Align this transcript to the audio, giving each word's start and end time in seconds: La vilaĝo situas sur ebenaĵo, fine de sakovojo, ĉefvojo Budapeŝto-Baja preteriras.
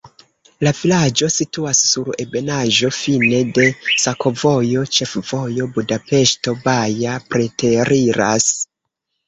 La 0.67 0.71
vilaĝo 0.77 1.27
situas 1.33 1.81
sur 1.89 2.09
ebenaĵo, 2.23 2.89
fine 3.01 3.43
de 3.59 3.67
sakovojo, 4.07 4.87
ĉefvojo 4.97 5.71
Budapeŝto-Baja 5.79 7.17
preteriras. 7.33 8.53